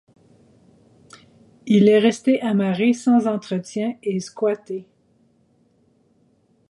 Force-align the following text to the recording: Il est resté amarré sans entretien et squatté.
Il 1.67 1.87
est 1.87 1.99
resté 1.99 2.41
amarré 2.41 2.91
sans 2.93 3.27
entretien 3.27 3.99
et 4.01 4.19
squatté. 4.19 4.87